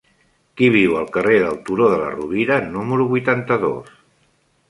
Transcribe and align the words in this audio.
Qui 0.59 0.69
viu 0.75 0.95
al 1.01 1.11
carrer 1.17 1.35
del 1.43 1.59
Turó 1.67 1.91
de 1.91 1.99
la 2.03 2.09
Rovira 2.15 2.59
número 2.71 3.07
vuitanta-dos? 3.13 3.93